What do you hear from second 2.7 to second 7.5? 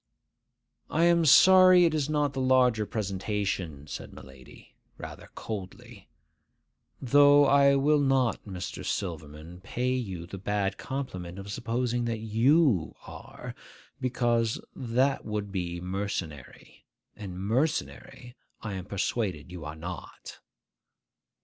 presentation,' said my lady, rather coldly; 'though